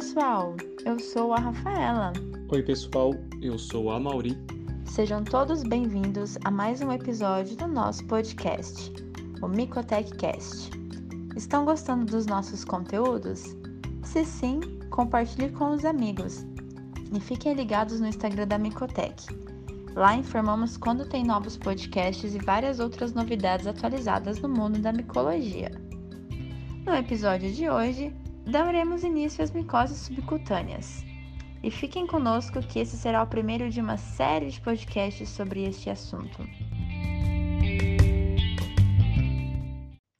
[0.00, 2.14] pessoal, eu sou a Rafaela.
[2.48, 4.34] Oi, pessoal, eu sou a Mauri.
[4.86, 8.90] Sejam todos bem-vindos a mais um episódio do nosso podcast,
[9.42, 10.70] o MicotecCast.
[11.36, 13.54] Estão gostando dos nossos conteúdos?
[14.02, 16.46] Se sim, compartilhe com os amigos.
[17.12, 19.22] E fiquem ligados no Instagram da Micotec.
[19.94, 25.70] Lá informamos quando tem novos podcasts e várias outras novidades atualizadas no mundo da micologia.
[26.86, 28.14] No episódio de hoje,
[28.46, 31.04] daremos início às micoses subcutâneas.
[31.62, 35.90] E fiquem conosco que esse será o primeiro de uma série de podcasts sobre este
[35.90, 36.38] assunto.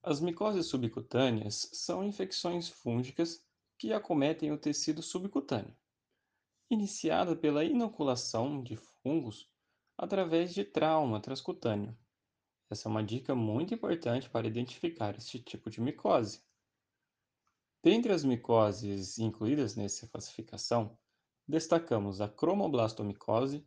[0.02, 3.42] As micoses subcutâneas são infecções fúngicas
[3.78, 5.74] que acometem o tecido subcutâneo,
[6.70, 9.48] iniciada pela inoculação de fungos
[9.96, 11.96] através de trauma transcutâneo.
[12.70, 16.42] Essa é uma dica muito importante para identificar este tipo de micose.
[17.82, 20.98] Dentre as micoses incluídas nessa classificação,
[21.48, 23.66] destacamos a cromoblastomicose,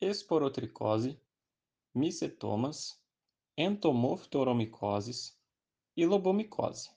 [0.00, 1.20] esporotricose,
[1.94, 2.98] micetomas,
[3.56, 5.38] entomoftoromicoses
[5.94, 6.90] e lobomicose.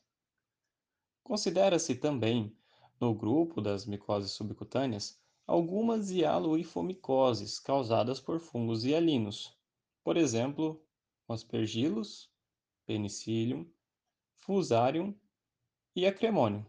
[1.21, 2.57] Considera-se também,
[3.01, 9.53] no grupo das micoses subcutâneas, algumas hialoifomicoses causadas por fungos hialinos,
[10.05, 10.81] por exemplo,
[11.27, 12.31] Aspergillus,
[12.85, 13.69] Penicillium,
[14.37, 15.13] Fusarium
[15.95, 16.65] e acremônio,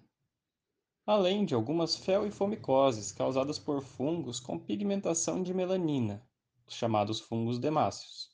[1.05, 6.25] além de algumas felifomicoses causadas por fungos com pigmentação de melanina,
[6.67, 8.31] os chamados fungos demáceos.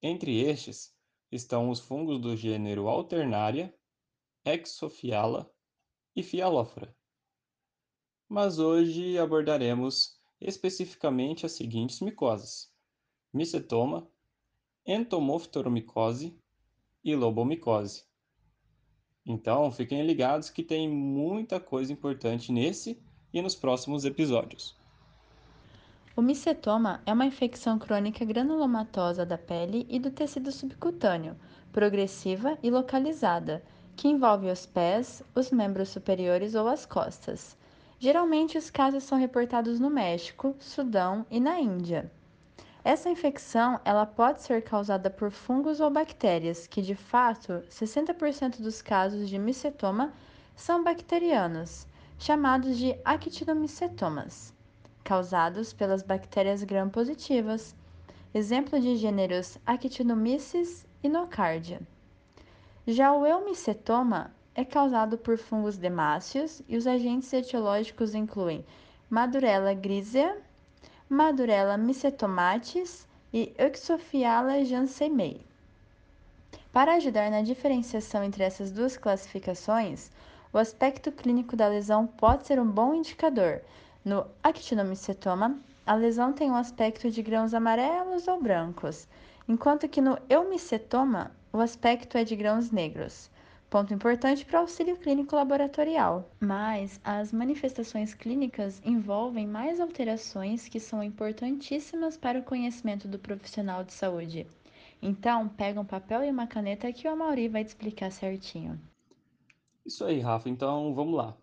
[0.00, 0.96] Entre estes
[1.32, 3.76] estão os fungos do gênero Alternaria,
[4.44, 5.52] Exophiala
[6.14, 6.96] e Fialófora.
[8.28, 12.72] Mas hoje abordaremos especificamente as seguintes micoses:
[13.32, 14.08] micetoma,
[14.86, 16.40] entomoftoromicose
[17.02, 18.07] e lobomicose.
[19.28, 22.98] Então, fiquem ligados que tem muita coisa importante nesse
[23.30, 24.74] e nos próximos episódios.
[26.16, 31.36] O micetoma é uma infecção crônica granulomatosa da pele e do tecido subcutâneo,
[31.70, 33.62] progressiva e localizada,
[33.94, 37.54] que envolve os pés, os membros superiores ou as costas.
[38.00, 42.10] Geralmente, os casos são reportados no México, Sudão e na Índia.
[42.88, 48.80] Essa infecção ela pode ser causada por fungos ou bactérias, que de fato 60% dos
[48.80, 50.10] casos de micetoma
[50.56, 51.86] são bacterianos,
[52.18, 54.54] chamados de actinomicetomas,
[55.04, 57.76] causados pelas bactérias gram-positivas.
[58.32, 61.82] Exemplo de gêneros Actinomyces e Nocardia.
[62.86, 68.64] Já o eumicetoma é causado por fungos demáceos e os agentes etiológicos incluem
[69.10, 70.47] Madurella grisea,
[71.10, 75.40] Madurella mycetomatis e Euxophiala jansemei.
[76.70, 80.10] Para ajudar na diferenciação entre essas duas classificações,
[80.52, 83.62] o aspecto clínico da lesão pode ser um bom indicador.
[84.04, 89.08] No actinomicetoma, a lesão tem um aspecto de grãos amarelos ou brancos,
[89.48, 93.30] enquanto que no eumicetoma, o aspecto é de grãos negros
[93.70, 96.30] ponto importante para o auxílio clínico laboratorial.
[96.40, 103.84] Mas as manifestações clínicas envolvem mais alterações que são importantíssimas para o conhecimento do profissional
[103.84, 104.46] de saúde.
[105.02, 108.80] Então, pega um papel e uma caneta que o Amauri vai te explicar certinho.
[109.86, 110.48] Isso aí, Rafa.
[110.48, 111.36] Então, vamos lá.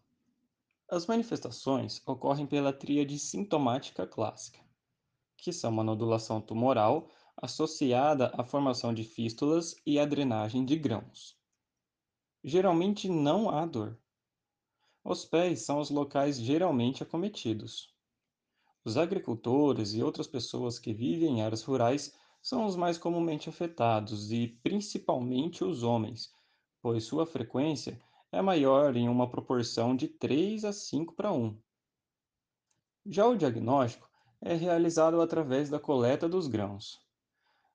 [0.90, 4.60] As manifestações ocorrem pela tríade sintomática clássica,
[5.38, 11.36] que são uma nodulação tumoral associada à formação de fístulas e à drenagem de grãos.
[12.48, 13.98] Geralmente não há dor.
[15.04, 17.92] Os pés são os locais geralmente acometidos.
[18.84, 24.32] Os agricultores e outras pessoas que vivem em áreas rurais são os mais comumente afetados
[24.32, 26.32] e principalmente os homens,
[26.84, 28.00] pois sua frequência
[28.32, 31.60] é maior em uma proporção de 3 a 5 para 1.
[33.08, 34.08] Já o diagnóstico
[34.40, 37.02] é realizado através da coleta dos grãos.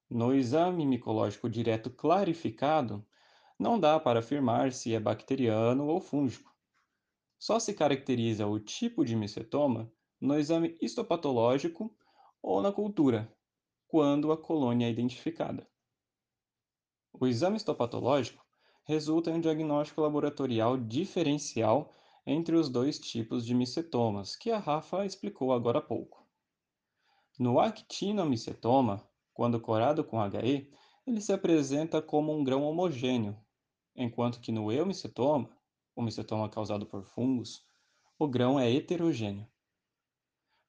[0.09, 3.05] No exame micológico direto clarificado,
[3.61, 6.51] não dá para afirmar se é bacteriano ou fúngico.
[7.39, 11.95] Só se caracteriza o tipo de micetoma no exame histopatológico
[12.43, 13.31] ou na cultura,
[13.87, 15.69] quando a colônia é identificada.
[17.13, 18.43] O exame histopatológico
[18.85, 21.93] resulta em um diagnóstico laboratorial diferencial
[22.27, 26.27] entre os dois tipos de micetomas, que a Rafa explicou agora há pouco.
[27.39, 30.73] No actinomicetoma, quando corado com HE,
[31.07, 33.37] ele se apresenta como um grão homogêneo,
[33.95, 35.51] enquanto que no eumicetoma,
[35.95, 37.65] o micetoma causado por fungos,
[38.19, 39.47] o grão é heterogêneo.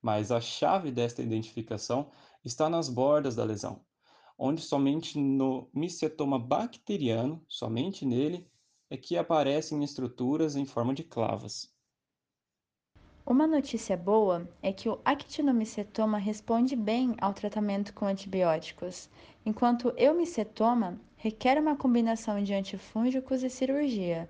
[0.01, 2.11] Mas a chave desta identificação
[2.43, 3.85] está nas bordas da lesão,
[4.37, 8.49] onde somente no micetoma bacteriano, somente nele,
[8.89, 11.73] é que aparecem estruturas em forma de clavas.
[13.25, 19.09] Uma notícia boa é que o actinomicetoma responde bem ao tratamento com antibióticos,
[19.45, 24.27] enquanto o eumicetoma requer uma combinação de antifúngicos e cirurgia,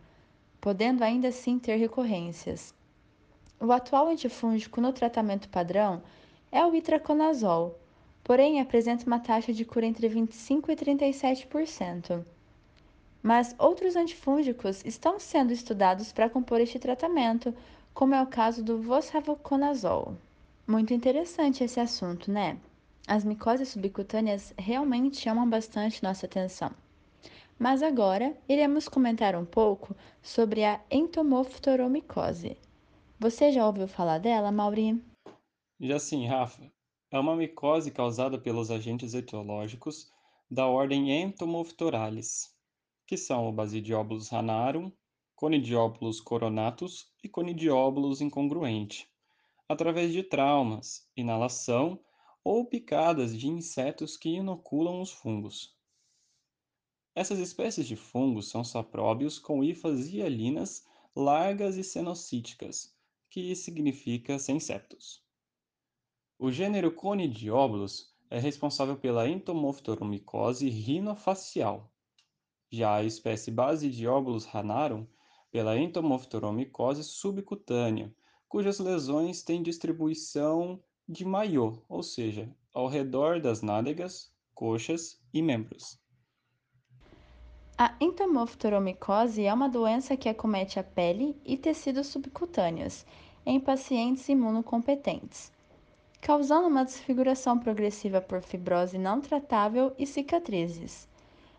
[0.59, 2.73] podendo ainda assim ter recorrências.
[3.57, 6.03] O atual antifúngico no tratamento padrão
[6.51, 7.79] é o itraconazol,
[8.21, 12.25] porém apresenta uma taxa de cura entre 25 e 37%.
[13.23, 17.55] Mas outros antifúngicos estão sendo estudados para compor este tratamento,
[17.93, 20.17] como é o caso do vosravuconazol.
[20.67, 22.57] Muito interessante esse assunto, né?
[23.07, 26.71] As micoses subcutâneas realmente chamam bastante nossa atenção.
[27.57, 32.57] Mas agora iremos comentar um pouco sobre a entomoftoromicose.
[33.19, 34.99] Você já ouviu falar dela, Mauri?
[35.79, 36.71] Já sim, Rafa,
[37.11, 40.11] é uma micose causada pelos agentes etiológicos
[40.49, 42.53] da ordem Entomophthalates,
[43.05, 44.91] que são o Basidiobulus ranarum,
[45.35, 49.09] Conidiobulus coronatus e Conidiobulus incongruente,
[49.67, 51.99] através de traumas, inalação
[52.43, 55.75] ou picadas de insetos que inoculam os fungos.
[57.13, 60.85] Essas espécies de fungos são sapróbios com hifas hialinas
[61.15, 62.95] largas e cenocíticas,
[63.29, 65.21] que significa sem septos.
[66.39, 71.91] O gênero Conidiobulus é responsável pela entomoftoromicose rinofacial,
[72.71, 75.05] já a espécie Basidiobulus ranarum
[75.51, 78.15] pela entomoftoromicose subcutânea,
[78.47, 80.81] cujas lesões têm distribuição
[81.11, 85.99] de maiô, ou seja, ao redor das nádegas, coxas e membros.
[87.77, 93.05] A entomoftoromicose é uma doença que acomete a pele e tecidos subcutâneos
[93.45, 95.51] em pacientes imunocompetentes,
[96.21, 101.09] causando uma desfiguração progressiva por fibrose não tratável e cicatrizes,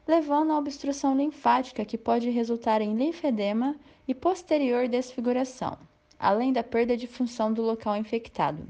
[0.08, 3.76] levando à obstrução linfática que pode resultar em linfedema
[4.08, 5.76] e posterior desfiguração,
[6.18, 8.66] além da perda de função do local infectado.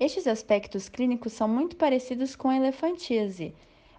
[0.00, 3.52] Estes aspectos clínicos são muito parecidos com a elefantíase,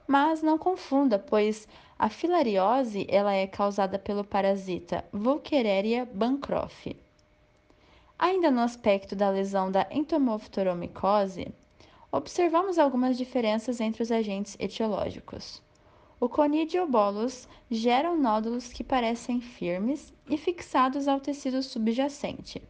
[0.07, 1.67] mas não confunda, pois
[1.97, 6.95] a filariose ela é causada pelo parasita Volkereria bancroft.
[8.17, 11.53] Ainda no aspecto da lesão da entomoftoromicose,
[12.11, 15.61] observamos algumas diferenças entre os agentes etiológicos.
[16.19, 22.61] O conidiobolus gera nódulos que parecem firmes e fixados ao tecido subjacente.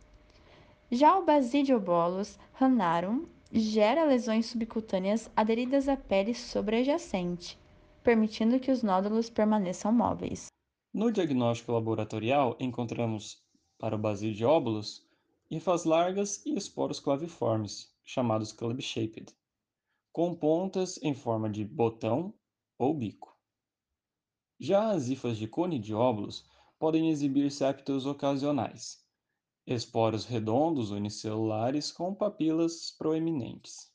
[0.92, 7.60] Já o Basidiobolus ranarum gera lesões subcutâneas aderidas à pele sobreadjacente,
[8.04, 10.48] permitindo que os nódulos permaneçam móveis.
[10.92, 13.44] No diagnóstico laboratorial, encontramos
[13.78, 15.08] para o Basidiobulus
[15.52, 19.32] hifas largas e esporos claviformes, chamados club-shaped,
[20.12, 22.34] com pontas em forma de botão
[22.80, 23.38] ou bico.
[24.60, 26.50] Já as hifas de conidióbulos
[26.80, 29.08] podem exibir septos ocasionais,
[29.75, 33.92] esporos redondos unicelulares com papilas proeminentes.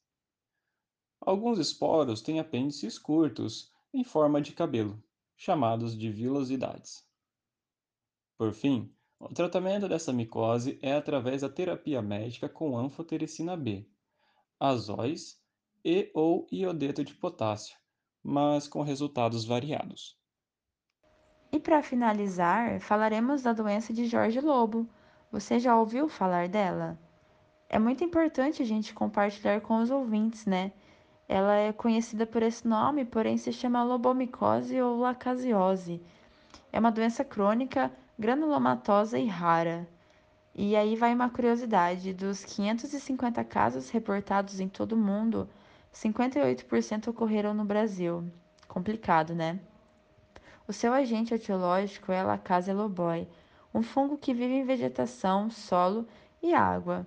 [1.20, 5.02] Alguns esporos têm apêndices curtos, em forma de cabelo,
[5.36, 7.04] chamados de vilosidades.
[8.36, 13.88] Por fim, o tratamento dessa micose é através da terapia médica com anfotericina B,
[14.60, 15.40] azóis
[15.84, 17.76] e ou iodeto de potássio,
[18.22, 20.18] mas com resultados variados.
[21.52, 24.88] E para finalizar, falaremos da doença de Jorge Lobo.
[25.34, 26.96] Você já ouviu falar dela?
[27.68, 30.70] É muito importante a gente compartilhar com os ouvintes, né?
[31.28, 36.00] Ela é conhecida por esse nome, porém se chama lobomicose ou lacasiose.
[36.72, 39.88] É uma doença crônica, granulomatosa e rara.
[40.54, 45.48] E aí vai uma curiosidade: dos 550 casos reportados em todo o mundo,
[45.92, 48.22] 58% ocorreram no Brasil.
[48.68, 49.58] Complicado, né?
[50.68, 53.26] O seu agente etiológico é a Lacase eloboi,
[53.74, 56.06] um fungo que vive em vegetação, solo
[56.40, 57.04] e água.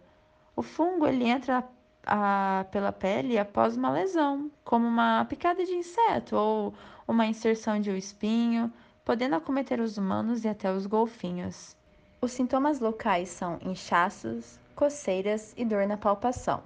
[0.54, 1.64] O fungo ele entra
[2.06, 6.74] a, pela pele após uma lesão, como uma picada de inseto ou
[7.08, 8.72] uma inserção de um espinho,
[9.06, 11.76] podendo acometer os humanos e até os golfinhos.
[12.20, 16.62] Os sintomas locais são inchaços, coceiras e dor na palpação,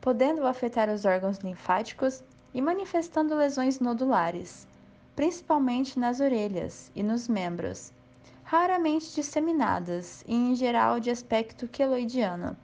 [0.00, 2.22] podendo afetar os órgãos linfáticos
[2.54, 4.68] e manifestando lesões nodulares,
[5.16, 7.92] principalmente nas orelhas e nos membros,
[8.50, 12.56] raramente disseminadas e em geral de aspecto queloidiano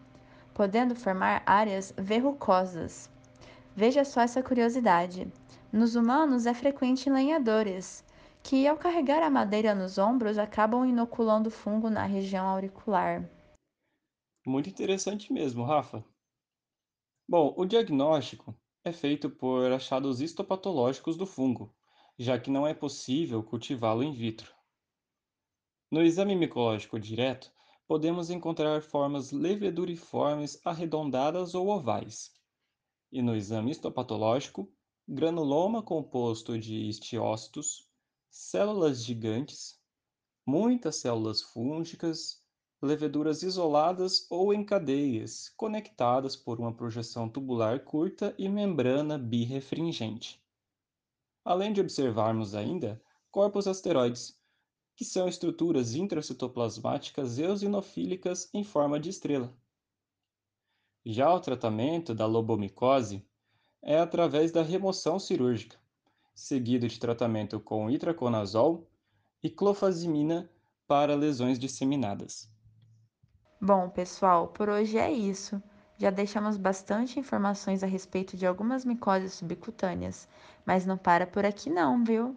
[0.52, 3.08] podendo formar áreas verrucosas.
[3.72, 5.30] Veja só essa curiosidade.
[5.70, 8.02] Nos humanos é frequente em lenhadores,
[8.42, 13.30] que ao carregar a madeira nos ombros acabam inoculando fungo na região auricular.
[14.44, 16.02] Muito interessante mesmo, Rafa.
[17.28, 21.72] Bom, o diagnóstico é feito por achados histopatológicos do fungo,
[22.18, 24.55] já que não é possível cultivá-lo in vitro.
[25.88, 27.52] No exame micológico direto,
[27.86, 32.32] podemos encontrar formas leveduriformes arredondadas ou ovais.
[33.12, 34.68] E no exame histopatológico,
[35.06, 37.88] granuloma composto de estiócitos,
[38.28, 39.80] células gigantes,
[40.44, 42.44] muitas células fúngicas,
[42.82, 50.42] leveduras isoladas ou em cadeias, conectadas por uma projeção tubular curta e membrana birrefringente.
[51.44, 53.00] Além de observarmos ainda
[53.30, 54.36] corpos asteroides,
[54.96, 59.54] que são estruturas intracitoplasmáticas eosinofílicas em forma de estrela.
[61.04, 63.24] Já o tratamento da lobomicose
[63.82, 65.76] é através da remoção cirúrgica,
[66.34, 68.90] seguido de tratamento com itraconazol
[69.42, 70.50] e clofazimina
[70.88, 72.50] para lesões disseminadas.
[73.60, 75.62] Bom, pessoal, por hoje é isso.
[75.98, 80.28] Já deixamos bastante informações a respeito de algumas micoses subcutâneas,
[80.64, 82.36] mas não para por aqui não, viu?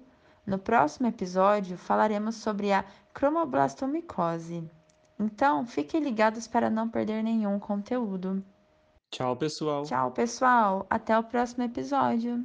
[0.49, 4.67] No próximo episódio falaremos sobre a cromoblastomicose.
[5.19, 8.43] Então, fiquem ligados para não perder nenhum conteúdo.
[9.11, 9.83] Tchau, pessoal!
[9.83, 10.87] Tchau, pessoal!
[10.89, 12.43] Até o próximo episódio!